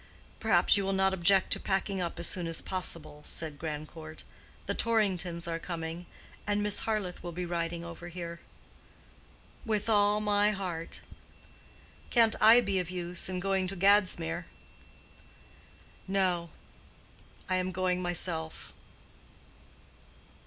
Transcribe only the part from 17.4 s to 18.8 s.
I am going myself."